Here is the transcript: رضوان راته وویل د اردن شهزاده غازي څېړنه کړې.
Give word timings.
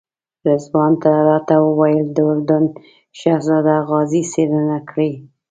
رضوان 0.47 0.93
راته 1.29 1.55
وویل 1.61 2.07
د 2.11 2.17
اردن 2.31 2.63
شهزاده 3.19 3.75
غازي 3.89 4.21
څېړنه 4.31 4.79
کړې. 4.89 5.11